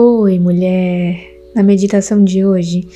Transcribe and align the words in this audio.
Oi, 0.00 0.38
mulher! 0.38 1.40
Na 1.56 1.60
meditação 1.60 2.22
de 2.22 2.46
hoje, 2.46 2.86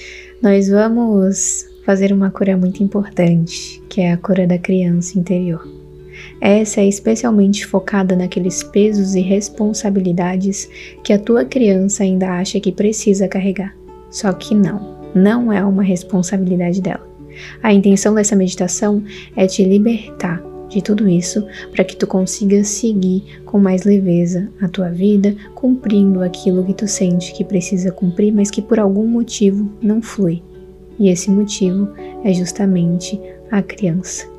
nós 0.41 0.69
vamos 0.69 1.67
fazer 1.85 2.13
uma 2.13 2.31
cura 2.31 2.56
muito 2.56 2.81
importante, 2.81 3.82
que 3.89 4.01
é 4.01 4.12
a 4.12 4.17
cura 4.17 4.46
da 4.46 4.56
criança 4.56 5.18
interior. 5.18 5.66
Essa 6.40 6.80
é 6.80 6.86
especialmente 6.86 7.66
focada 7.66 8.14
naqueles 8.14 8.62
pesos 8.62 9.16
e 9.16 9.20
responsabilidades 9.20 10.70
que 11.02 11.12
a 11.12 11.18
tua 11.18 11.44
criança 11.44 12.04
ainda 12.04 12.38
acha 12.38 12.60
que 12.60 12.70
precisa 12.70 13.26
carregar. 13.26 13.76
Só 14.08 14.32
que 14.32 14.54
não, 14.54 14.96
não 15.12 15.53
é 15.53 15.64
uma 15.64 15.82
responsabilidade 15.82 16.80
dela. 16.80 17.05
A 17.64 17.73
intenção 17.73 18.14
dessa 18.14 18.37
meditação 18.37 19.03
é 19.34 19.45
te 19.48 19.64
libertar 19.64 20.52
de 20.73 20.82
tudo 20.82 21.09
isso 21.09 21.46
para 21.70 21.84
que 21.84 21.96
tu 21.96 22.07
consiga 22.07 22.64
seguir 22.64 23.41
com 23.45 23.59
mais 23.59 23.84
leveza 23.84 24.48
a 24.61 24.68
tua 24.68 24.89
vida, 24.89 25.34
cumprindo 25.54 26.22
aquilo 26.22 26.64
que 26.64 26.75
tu 26.75 26.89
sente 26.89 27.32
que 27.32 27.45
precisa 27.45 27.93
cumprir, 27.93 28.32
mas 28.32 28.50
que 28.50 28.62
por 28.62 28.80
algum 28.80 29.07
motivo 29.07 29.71
não 29.82 30.00
flui. 30.00 30.43
E 30.99 31.08
esse 31.08 31.30
motivo 31.30 31.89
é 32.24 32.32
justamente 32.32 33.20
a 33.50 33.62
criança. 33.62 34.30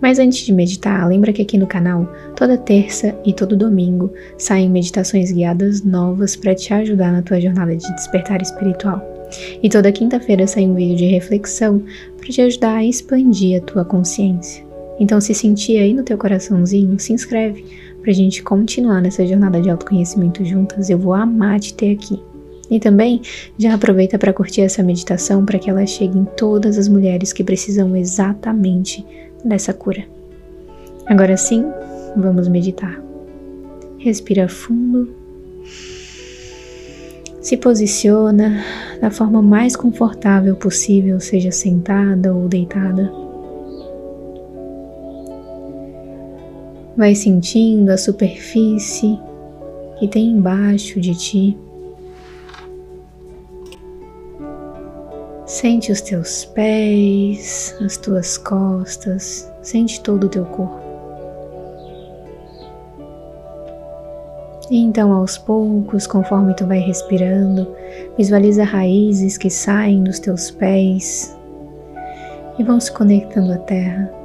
Mas 0.00 0.18
antes 0.18 0.44
de 0.44 0.52
meditar, 0.52 1.08
lembra 1.08 1.32
que 1.32 1.42
aqui 1.42 1.56
no 1.56 1.66
canal, 1.66 2.06
toda 2.36 2.58
terça 2.58 3.18
e 3.24 3.32
todo 3.32 3.56
domingo, 3.56 4.12
saem 4.36 4.68
meditações 4.68 5.32
guiadas 5.32 5.82
novas 5.82 6.36
para 6.36 6.54
te 6.54 6.72
ajudar 6.74 7.12
na 7.12 7.22
tua 7.22 7.40
jornada 7.40 7.74
de 7.74 7.94
despertar 7.94 8.42
espiritual. 8.42 9.02
E 9.62 9.68
toda 9.68 9.90
quinta-feira 9.90 10.46
sai 10.46 10.64
um 10.64 10.74
vídeo 10.74 10.96
de 10.96 11.06
reflexão 11.06 11.82
para 12.16 12.28
te 12.28 12.40
ajudar 12.42 12.76
a 12.76 12.84
expandir 12.84 13.58
a 13.58 13.64
tua 13.64 13.84
consciência. 13.84 14.65
Então, 14.98 15.20
se 15.20 15.34
sentir 15.34 15.78
aí 15.78 15.92
no 15.92 16.02
teu 16.02 16.16
coraçãozinho, 16.16 16.98
se 16.98 17.12
inscreve 17.12 17.64
pra 18.02 18.12
gente 18.12 18.42
continuar 18.42 19.00
nessa 19.02 19.26
jornada 19.26 19.60
de 19.60 19.68
autoconhecimento 19.68 20.44
juntas. 20.44 20.88
Eu 20.88 20.98
vou 20.98 21.12
amar 21.12 21.60
te 21.60 21.74
ter 21.74 21.92
aqui. 21.92 22.20
E 22.70 22.80
também 22.80 23.20
já 23.58 23.74
aproveita 23.74 24.18
para 24.18 24.32
curtir 24.32 24.62
essa 24.62 24.82
meditação 24.82 25.44
para 25.44 25.58
que 25.58 25.70
ela 25.70 25.86
chegue 25.86 26.18
em 26.18 26.24
todas 26.24 26.78
as 26.78 26.88
mulheres 26.88 27.32
que 27.32 27.44
precisam 27.44 27.96
exatamente 27.96 29.04
dessa 29.44 29.72
cura. 29.72 30.04
Agora 31.06 31.36
sim, 31.36 31.64
vamos 32.16 32.48
meditar. 32.48 33.00
Respira 33.98 34.48
fundo. 34.48 35.14
Se 37.40 37.56
posiciona 37.56 38.64
da 39.00 39.10
forma 39.10 39.40
mais 39.40 39.76
confortável 39.76 40.56
possível, 40.56 41.20
seja 41.20 41.52
sentada 41.52 42.34
ou 42.34 42.48
deitada. 42.48 43.25
Vai 46.96 47.14
sentindo 47.14 47.90
a 47.90 47.98
superfície 47.98 49.20
que 49.98 50.08
tem 50.08 50.28
embaixo 50.30 50.98
de 50.98 51.14
ti. 51.14 51.58
Sente 55.44 55.92
os 55.92 56.00
teus 56.00 56.46
pés, 56.46 57.76
as 57.84 57.98
tuas 57.98 58.38
costas, 58.38 59.50
sente 59.60 60.00
todo 60.00 60.24
o 60.24 60.28
teu 60.30 60.46
corpo. 60.46 60.80
E 64.70 64.78
então, 64.78 65.12
aos 65.12 65.36
poucos, 65.36 66.06
conforme 66.06 66.54
tu 66.54 66.66
vai 66.66 66.78
respirando, 66.78 67.68
visualiza 68.16 68.64
raízes 68.64 69.36
que 69.36 69.50
saem 69.50 70.02
dos 70.02 70.18
teus 70.18 70.50
pés 70.50 71.36
e 72.58 72.64
vão 72.64 72.80
se 72.80 72.90
conectando 72.90 73.52
à 73.52 73.58
terra 73.58 74.15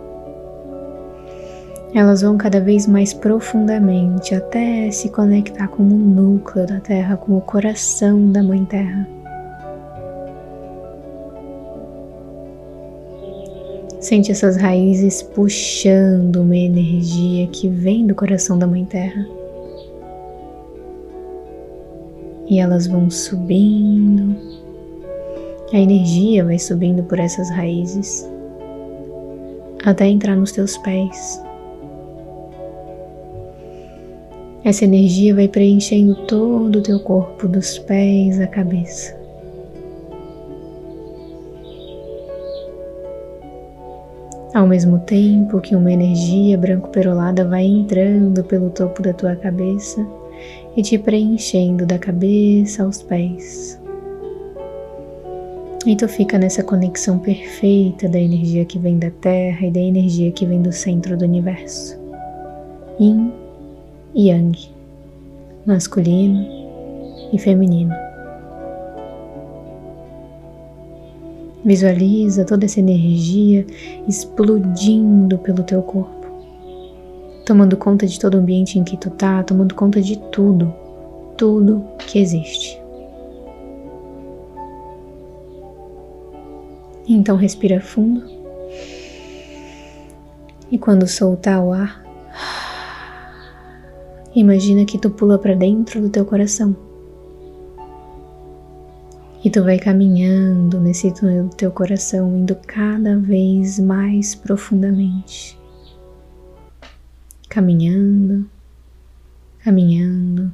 elas 1.94 2.22
vão 2.22 2.38
cada 2.38 2.60
vez 2.62 2.88
mais 2.88 3.14
profundamente 3.14 4.34
até 4.34 4.90
se 4.92 5.10
conectar 5.10 5.68
com 5.68 5.84
o 5.84 5.86
núcleo 5.86 6.66
da 6.66 6.80
Terra, 6.80 7.18
com 7.18 7.38
o 7.38 7.42
coração 7.42 8.32
da 8.32 8.42
Mãe 8.42 8.64
Terra. 8.64 9.08
Sente 14.00 14.32
essas 14.32 14.56
raízes 14.56 15.22
puxando 15.22 16.38
uma 16.38 16.56
energia 16.56 17.48
que 17.48 17.68
vem 17.68 18.08
do 18.08 18.16
coração 18.16 18.58
da 18.58 18.66
Mãe 18.66 18.86
Terra. 18.86 19.28
E 22.48 22.60
elas 22.60 22.88
vão 22.88 23.10
subindo, 23.10 24.36
a 25.72 25.78
energia 25.78 26.44
vai 26.44 26.58
subindo 26.58 27.04
por 27.04 27.20
essas 27.20 27.50
raízes 27.50 28.28
até 29.86 30.08
entrar 30.08 30.36
nos 30.36 30.52
teus 30.52 30.78
pés. 30.80 31.42
Essa 34.64 34.86
energia 34.86 35.34
vai 35.34 35.48
preenchendo 35.48 36.16
todo 36.28 36.78
o 36.78 36.84
teu 36.84 37.00
corpo, 37.00 37.48
dos 37.48 37.80
pés 37.80 38.40
à 38.40 38.46
cabeça. 38.46 39.20
Ao 44.54 44.68
mesmo 44.68 45.00
tempo 45.00 45.60
que 45.62 45.76
uma 45.76 45.92
energia 45.92 46.58
branco-perolada 46.60 47.44
vai 47.44 47.64
entrando 47.64 48.44
pelo 48.44 48.70
topo 48.70 49.02
da 49.02 49.14
tua 49.14 49.36
cabeça 49.36 50.06
e 50.78 50.84
te 50.84 50.96
preenchendo 50.98 51.84
da 51.84 51.98
cabeça 51.98 52.84
aos 52.84 53.02
pés. 53.02 53.82
E 55.88 55.96
tu 55.96 56.08
fica 56.08 56.38
nessa 56.38 56.62
conexão 56.62 57.18
perfeita 57.18 58.08
da 58.08 58.20
energia 58.20 58.64
que 58.64 58.78
vem 58.78 59.00
da 59.00 59.10
Terra 59.10 59.66
e 59.66 59.72
da 59.72 59.80
energia 59.80 60.32
que 60.32 60.46
vem 60.46 60.62
do 60.62 60.72
centro 60.72 61.18
do 61.18 61.26
universo. 61.26 62.00
Yin 63.00 63.41
yang, 64.16 64.52
masculino 65.66 66.46
e 67.32 67.38
feminino. 67.38 67.94
Visualiza 71.64 72.44
toda 72.44 72.66
essa 72.66 72.80
energia 72.80 73.66
explodindo 74.08 75.38
pelo 75.38 75.64
teu 75.64 75.82
corpo, 75.84 76.26
tomando 77.46 77.78
conta 77.78 78.08
de 78.08 78.20
todo 78.20 78.36
o 78.36 78.38
ambiente 78.38 78.80
em 78.80 78.84
que 78.84 78.98
tu 78.98 79.12
tá, 79.12 79.44
tomando 79.44 79.76
conta 79.76 80.02
de 80.02 80.18
tudo, 80.32 80.74
tudo 81.38 81.84
que 82.00 82.20
existe. 82.20 82.82
Então 87.08 87.36
respira 87.36 87.80
fundo. 87.80 88.24
E 90.72 90.78
quando 90.78 91.06
soltar 91.08 91.62
o 91.62 91.74
ar, 91.74 92.04
Imagina 94.34 94.86
que 94.86 94.98
tu 94.98 95.10
pula 95.10 95.38
para 95.38 95.54
dentro 95.54 96.00
do 96.00 96.10
teu 96.10 96.26
coração. 96.26 96.74
E 99.44 99.50
tu 99.50 99.62
vai 99.62 99.78
caminhando 99.78 100.80
nesse 100.80 101.14
túnel 101.14 101.50
do 101.50 101.56
teu 101.56 101.70
coração, 101.70 102.38
indo 102.38 102.56
cada 102.56 103.18
vez 103.18 103.78
mais 103.78 104.34
profundamente. 104.34 105.60
Caminhando, 107.50 108.50
caminhando, 109.64 110.50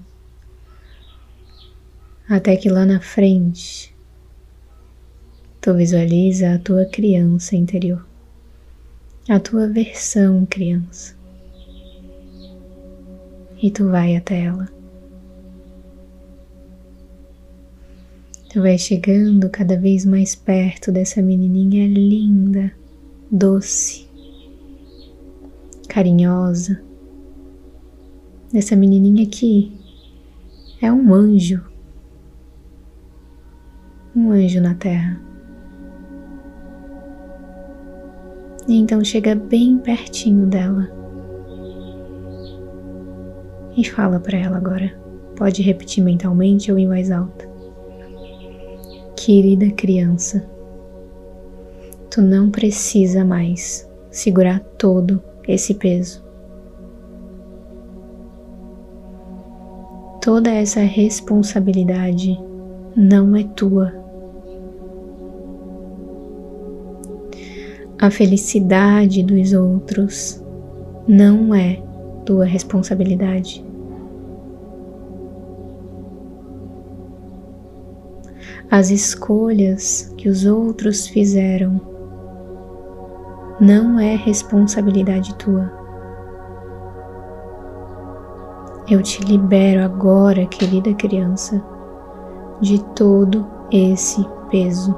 até 2.27 2.55
que 2.55 2.69
lá 2.69 2.83
na 2.83 2.99
frente 2.99 3.95
tu 5.61 5.75
visualiza 5.75 6.55
a 6.55 6.57
tua 6.57 6.85
criança 6.85 7.55
interior, 7.55 8.03
a 9.29 9.39
tua 9.39 9.67
versão 9.67 10.47
criança 10.47 11.16
e 13.61 13.71
tu 13.71 13.89
vai 13.89 14.15
até 14.15 14.43
ela. 14.45 14.67
Tu 18.49 18.61
vai 18.61 18.77
chegando 18.77 19.49
cada 19.49 19.77
vez 19.77 20.05
mais 20.05 20.33
perto 20.33 20.91
dessa 20.91 21.21
menininha 21.21 21.87
linda, 21.87 22.71
doce, 23.29 24.07
carinhosa, 25.89 26.81
dessa 28.51 28.75
menininha 28.75 29.25
que 29.25 29.71
é 30.81 30.91
um 30.91 31.13
anjo, 31.13 31.61
um 34.15 34.31
anjo 34.31 34.61
na 34.61 34.75
terra. 34.75 35.21
E 38.67 38.75
então 38.75 39.03
chega 39.03 39.35
bem 39.35 39.77
pertinho 39.77 40.45
dela 40.45 40.96
e 43.77 43.83
fala 43.83 44.19
para 44.19 44.37
ela 44.37 44.57
agora. 44.57 44.91
Pode 45.35 45.61
repetir 45.61 46.03
mentalmente 46.03 46.71
ou 46.71 46.79
em 46.79 46.87
voz 46.87 47.11
alta. 47.11 47.47
Querida 49.15 49.69
criança, 49.69 50.43
tu 52.09 52.21
não 52.21 52.49
precisa 52.49 53.23
mais 53.23 53.87
segurar 54.09 54.59
todo 54.79 55.21
esse 55.47 55.75
peso. 55.75 56.25
Toda 60.21 60.49
essa 60.49 60.81
responsabilidade 60.81 62.37
não 62.95 63.35
é 63.35 63.43
tua. 63.43 63.93
A 67.99 68.11
felicidade 68.11 69.23
dos 69.23 69.53
outros 69.53 70.43
não 71.07 71.53
é 71.55 71.81
tua 72.25 72.45
responsabilidade. 72.45 73.66
As 78.69 78.89
escolhas 78.89 80.13
que 80.17 80.27
os 80.27 80.45
outros 80.45 81.07
fizeram 81.07 81.79
não 83.61 83.97
é 83.97 84.15
responsabilidade 84.15 85.33
tua. 85.35 85.71
Eu 88.89 89.01
te 89.01 89.23
libero 89.23 89.83
agora, 89.83 90.45
querida 90.45 90.93
criança, 90.93 91.63
de 92.59 92.83
todo 92.93 93.47
esse 93.71 94.25
peso. 94.49 94.93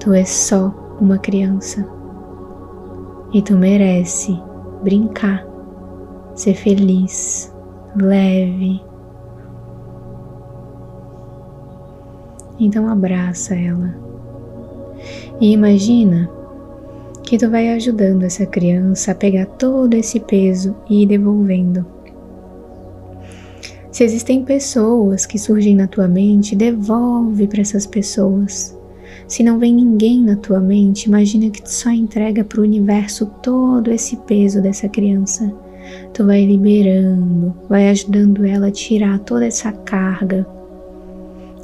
Tu 0.00 0.12
és 0.14 0.28
só 0.28 0.72
uma 0.98 1.18
criança 1.18 1.86
e 3.32 3.42
tu 3.42 3.56
merece 3.56 4.40
brincar, 4.82 5.46
ser 6.34 6.54
feliz, 6.54 7.54
leve. 8.06 8.80
Então 12.58 12.88
abraça 12.88 13.54
ela 13.54 14.08
e 15.40 15.52
imagina 15.52 16.28
que 17.22 17.38
tu 17.38 17.48
vai 17.48 17.68
ajudando 17.74 18.24
essa 18.24 18.46
criança 18.46 19.12
a 19.12 19.14
pegar 19.14 19.46
todo 19.46 19.94
esse 19.94 20.18
peso 20.18 20.74
e 20.88 21.02
ir 21.02 21.06
devolvendo. 21.06 21.86
Se 23.92 24.04
existem 24.04 24.44
pessoas 24.44 25.26
que 25.26 25.38
surgem 25.38 25.76
na 25.76 25.86
tua 25.86 26.08
mente, 26.08 26.56
devolve 26.56 27.46
para 27.46 27.60
essas 27.60 27.86
pessoas. 27.86 28.76
Se 29.26 29.42
não 29.42 29.58
vem 29.58 29.74
ninguém 29.74 30.22
na 30.22 30.36
tua 30.36 30.60
mente, 30.60 31.06
imagina 31.06 31.50
que 31.50 31.62
tu 31.62 31.70
só 31.70 31.90
entrega 31.90 32.42
para 32.42 32.60
o 32.60 32.64
universo 32.64 33.26
todo 33.42 33.90
esse 33.90 34.16
peso 34.16 34.62
dessa 34.62 34.88
criança. 34.88 35.52
Tu 36.12 36.24
vai 36.24 36.44
liberando, 36.44 37.54
vai 37.68 37.88
ajudando 37.88 38.44
ela 38.44 38.68
a 38.68 38.72
tirar 38.72 39.18
toda 39.20 39.46
essa 39.46 39.72
carga, 39.72 40.46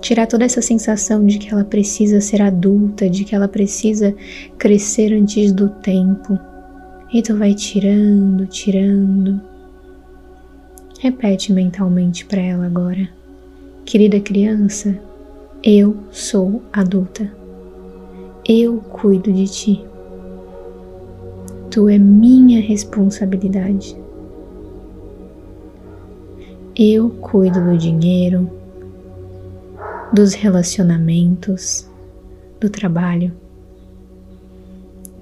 tirar 0.01 0.27
toda 0.27 0.45
essa 0.45 0.61
sensação 0.61 1.27
de 1.27 1.39
que 1.39 1.53
ela 1.53 1.65
precisa 1.65 2.21
ser 2.21 2.43
adulta, 2.43 3.09
de 3.09 3.25
que 3.25 3.35
ela 3.35 3.49
precisa 3.49 4.15
crescer 4.59 5.13
antes 5.15 5.53
do 5.53 5.69
tempo. 5.69 6.39
E 7.13 7.23
tu 7.23 7.37
vai 7.37 7.55
tirando, 7.55 8.47
tirando. 8.47 9.41
Repete 11.01 11.53
mentalmente 11.53 12.25
para 12.27 12.41
ela 12.41 12.67
agora. 12.67 13.09
Querida 13.85 14.21
criança, 14.21 14.99
eu 15.63 15.97
sou 16.11 16.63
adulta. 16.73 17.31
Eu 18.47 18.79
cuido 18.79 19.33
de 19.33 19.47
ti. 19.47 19.85
Tu 21.71 21.89
é 21.89 21.99
minha 21.99 22.61
responsabilidade. 22.61 23.97
Eu 26.77 27.09
cuido 27.09 27.65
do 27.65 27.79
dinheiro, 27.79 28.51
dos 30.13 30.35
relacionamentos, 30.35 31.89
do 32.61 32.69
trabalho. 32.69 33.33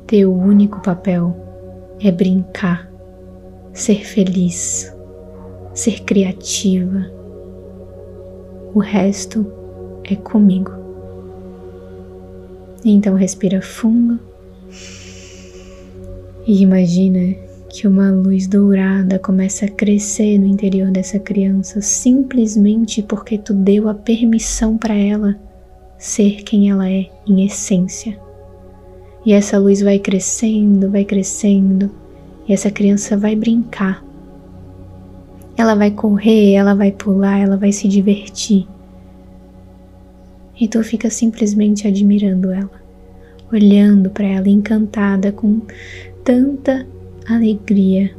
Teu 0.07 0.35
único 0.35 0.81
papel 0.81 1.37
é 2.01 2.11
brincar, 2.11 2.91
ser 3.75 4.03
feliz, 4.03 4.91
ser 5.75 6.05
criativa. 6.05 7.05
O 8.73 8.79
resto 8.79 9.47
é 10.05 10.17
comigo. 10.17 10.73
Então 12.83 13.15
respira 13.15 13.61
fundo 13.61 14.19
e 16.47 16.63
imagina 16.63 17.42
que 17.73 17.89
uma 17.89 18.11
luz 18.11 18.47
dourada 18.47 19.19
começa 19.19 19.65
a 19.65 19.69
crescer 19.69 20.39
no 20.39 20.47
interior 20.47 20.91
dessa 20.91 21.19
criança 21.19 21.81
simplesmente 21.81 23.03
porque 23.03 23.39
tu 23.39 23.55
deu 23.55 23.89
a 23.89 23.95
permissão 23.95 24.77
para 24.77 24.95
ela 24.95 25.41
ser 25.97 26.43
quem 26.43 26.69
ela 26.69 26.91
é 26.91 27.09
em 27.27 27.47
essência. 27.47 28.21
E 29.25 29.33
essa 29.33 29.59
luz 29.59 29.81
vai 29.81 29.99
crescendo, 29.99 30.91
vai 30.91 31.03
crescendo, 31.03 31.91
e 32.47 32.53
essa 32.53 32.71
criança 32.71 33.17
vai 33.17 33.35
brincar. 33.35 34.05
Ela 35.57 35.75
vai 35.75 35.93
correr, 35.93 36.53
ela 36.53 36.75
vai 36.75 36.93
pular, 36.93 37.39
ela 37.39 37.57
vai 37.57 37.73
se 37.73 37.89
divertir. 37.89 38.69
E 40.61 40.69
tu 40.69 40.85
fica 40.85 41.09
simplesmente 41.09 41.89
admirando 41.89 42.51
ela, 42.51 42.83
olhando 43.51 44.11
para 44.11 44.27
ela 44.27 44.49
encantada 44.49 45.33
com 45.33 45.63
tanta 46.23 46.87
alegria, 47.29 48.15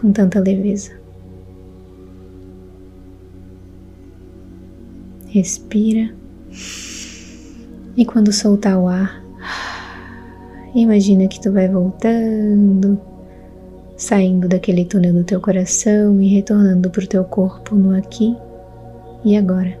com 0.00 0.12
tanta 0.12 0.40
leveza. 0.40 0.92
Respira 5.28 6.14
e 7.96 8.04
quando 8.04 8.32
soltar 8.32 8.78
o 8.78 8.88
ar, 8.88 9.22
imagina 10.74 11.28
que 11.28 11.40
tu 11.40 11.52
vai 11.52 11.68
voltando, 11.68 13.00
saindo 13.96 14.48
daquele 14.48 14.84
túnel 14.84 15.12
do 15.12 15.24
teu 15.24 15.40
coração 15.40 16.20
e 16.20 16.28
retornando 16.28 16.90
para 16.90 17.04
o 17.04 17.06
teu 17.06 17.24
corpo 17.24 17.74
no 17.74 17.96
aqui 17.96 18.36
e 19.24 19.36
agora. 19.36 19.78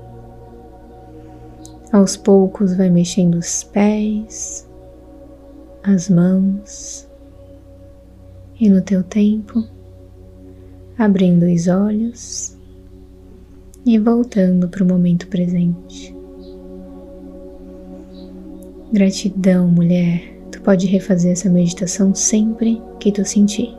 Aos 1.92 2.16
poucos 2.16 2.76
vai 2.76 2.90
mexendo 2.90 3.36
os 3.36 3.62
pés, 3.64 4.68
as 5.82 6.08
mãos, 6.08 7.08
e 8.60 8.68
no 8.68 8.80
teu 8.80 9.02
tempo, 9.02 9.64
abrindo 10.98 11.44
os 11.44 11.66
olhos 11.66 12.56
e 13.84 13.98
voltando 13.98 14.68
para 14.68 14.84
o 14.84 14.86
momento 14.86 15.26
presente. 15.28 16.14
Gratidão, 18.92 19.66
mulher. 19.68 20.32
Tu 20.52 20.62
pode 20.62 20.86
refazer 20.86 21.32
essa 21.32 21.50
meditação 21.50 22.14
sempre 22.14 22.80
que 23.00 23.10
tu 23.10 23.24
sentir. 23.24 23.74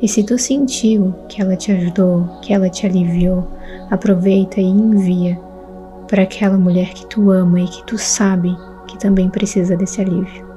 E 0.00 0.08
se 0.08 0.22
tu 0.22 0.38
sentiu 0.38 1.12
que 1.28 1.42
ela 1.42 1.56
te 1.56 1.70
ajudou, 1.70 2.24
que 2.40 2.52
ela 2.52 2.70
te 2.70 2.86
aliviou, 2.86 3.46
aproveita 3.90 4.60
e 4.60 4.64
envia 4.64 5.38
para 6.08 6.22
aquela 6.22 6.56
mulher 6.56 6.94
que 6.94 7.06
tu 7.06 7.30
ama 7.30 7.60
e 7.60 7.66
que 7.66 7.84
tu 7.86 7.98
sabe 7.98 8.56
que 8.86 8.98
também 8.98 9.28
precisa 9.28 9.76
desse 9.76 10.00
alívio. 10.00 10.53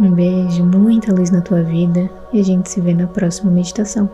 Um 0.00 0.12
beijo, 0.12 0.64
muita 0.64 1.12
luz 1.12 1.30
na 1.30 1.42
tua 1.42 1.62
vida 1.62 2.08
e 2.32 2.40
a 2.40 2.42
gente 2.42 2.70
se 2.70 2.80
vê 2.80 2.94
na 2.94 3.06
próxima 3.06 3.50
meditação. 3.50 4.08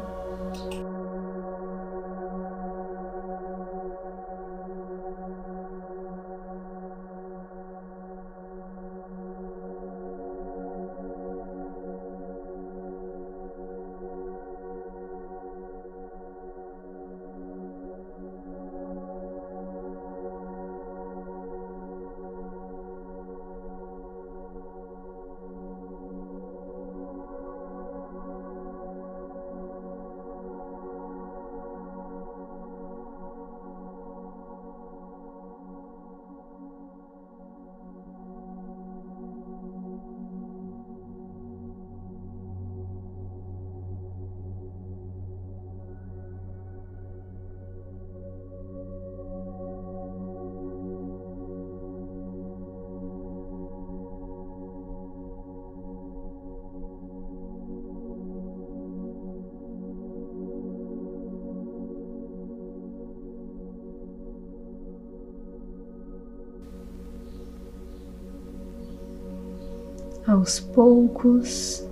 Aos 70.27 70.59
poucos, 70.59 71.87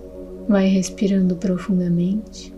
vai 0.48 0.66
respirando 0.66 1.36
profundamente. 1.36 2.52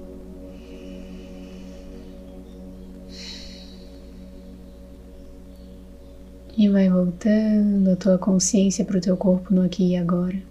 E 6.56 6.68
vai 6.70 6.88
voltando 6.88 7.90
a 7.90 7.96
tua 7.96 8.16
consciência 8.16 8.84
para 8.84 8.96
o 8.96 9.00
teu 9.00 9.16
corpo 9.16 9.54
no 9.54 9.62
aqui 9.62 9.90
e 9.90 9.96
agora. 9.96 10.42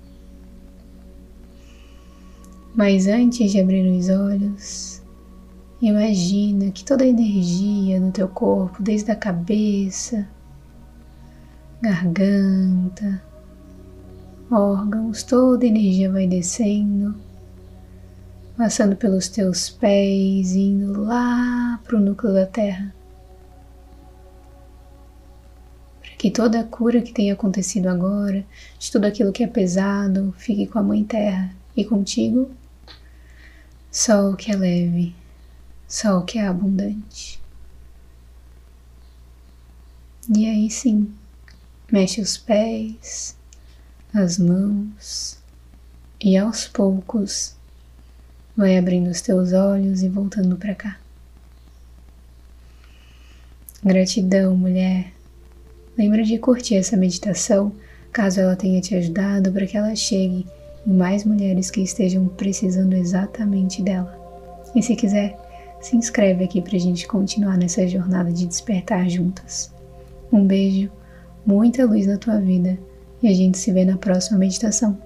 Mas 2.75 3.07
antes 3.07 3.51
de 3.51 3.59
abrir 3.59 3.89
os 3.89 4.09
olhos, 4.09 5.01
Imagina 5.81 6.71
que 6.71 6.83
toda 6.83 7.03
a 7.03 7.07
energia 7.07 7.99
no 7.99 8.11
teu 8.11 8.27
corpo, 8.27 8.81
desde 8.81 9.11
a 9.11 9.15
cabeça, 9.15 10.27
garganta, 11.81 13.21
órgãos, 14.51 15.23
toda 15.23 15.65
energia 15.65 16.11
vai 16.11 16.27
descendo, 16.27 17.15
passando 18.57 18.95
pelos 18.95 19.27
teus 19.27 19.69
pés, 19.69 20.55
indo 20.55 21.03
lá 21.03 21.79
para 21.83 21.97
o 21.97 21.99
núcleo 21.99 22.33
da 22.33 22.45
Terra. 22.45 22.93
Para 26.01 26.11
que 26.17 26.31
toda 26.31 26.59
a 26.59 26.63
cura 26.63 27.01
que 27.01 27.13
tenha 27.13 27.33
acontecido 27.33 27.87
agora, 27.87 28.45
de 28.77 28.91
tudo 28.91 29.05
aquilo 29.05 29.31
que 29.31 29.43
é 29.43 29.47
pesado, 29.47 30.33
fique 30.37 30.67
com 30.67 30.79
a 30.79 30.83
Mãe 30.83 31.03
Terra 31.03 31.51
e 31.75 31.83
contigo, 31.83 32.49
só 33.91 34.29
o 34.29 34.35
que 34.35 34.51
é 34.51 34.55
leve 34.55 35.15
só 35.87 36.19
o 36.19 36.25
que 36.25 36.37
é 36.37 36.47
abundante. 36.47 37.39
E 40.35 40.45
aí 40.45 40.69
sim, 40.69 41.13
mexe 41.91 42.19
os 42.19 42.37
pés, 42.37 43.37
as 44.15 44.39
mãos 44.39 45.37
e 46.23 46.37
aos 46.37 46.69
poucos 46.69 47.53
vai 48.55 48.77
abrindo 48.77 49.09
os 49.09 49.19
teus 49.19 49.51
olhos 49.51 50.03
e 50.03 50.07
voltando 50.07 50.55
para 50.55 50.73
cá. 50.73 50.97
Gratidão, 53.83 54.55
mulher. 54.55 55.11
Lembra 55.97 56.23
de 56.23 56.37
curtir 56.39 56.77
essa 56.77 56.95
meditação, 56.95 57.73
caso 58.13 58.39
ela 58.39 58.55
tenha 58.55 58.79
te 58.79 58.95
ajudado 58.95 59.51
para 59.51 59.67
que 59.67 59.75
ela 59.75 59.93
chegue 59.97 60.47
em 60.87 60.93
mais 60.93 61.25
mulheres 61.25 61.69
que 61.69 61.81
estejam 61.81 62.25
precisando 62.25 62.93
exatamente 62.93 63.81
dela. 63.81 64.17
E 64.73 64.81
se 64.81 64.95
quiser, 64.95 65.37
se 65.81 65.97
inscreve 65.97 66.45
aqui 66.45 66.61
para 66.61 66.77
a 66.77 66.79
gente 66.79 67.05
continuar 67.05 67.57
nessa 67.57 67.85
jornada 67.85 68.31
de 68.31 68.45
despertar 68.45 69.09
juntas. 69.09 69.73
Um 70.31 70.47
beijo, 70.47 70.89
muita 71.45 71.85
luz 71.85 72.07
na 72.07 72.17
tua 72.17 72.39
vida 72.39 72.79
e 73.21 73.27
a 73.27 73.33
gente 73.33 73.57
se 73.57 73.71
vê 73.71 73.85
na 73.85 73.97
próxima 73.97 74.37
meditação. 74.37 74.97